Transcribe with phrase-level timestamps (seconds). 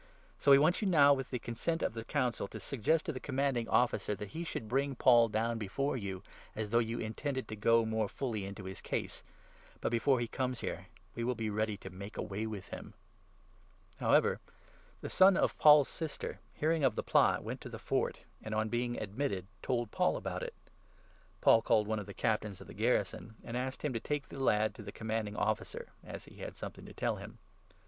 [0.39, 3.11] So we want you now, with the consent of the 15 Council, to suggest to
[3.13, 6.23] the Commanding Officer that he should bring Paul down before you,
[6.55, 9.21] as though you intended to go more fully into his case;
[9.79, 12.95] but, before he comes here, we will be ready to make away with him."
[13.99, 14.39] However,
[15.01, 18.55] the son of Paul's sister, hearing of the plot, went to 16 the Fort, and
[18.55, 20.55] on being admitted, told Paul about it.
[21.41, 21.61] Paul i?
[21.61, 24.73] called one of the Captains of the garrison and asked him to take the lad
[24.73, 27.37] to the Commanding Officer, as he had something to tell him.